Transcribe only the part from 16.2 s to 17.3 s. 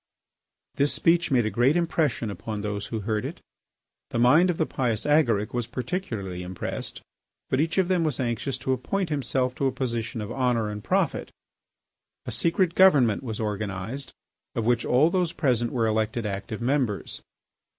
active members.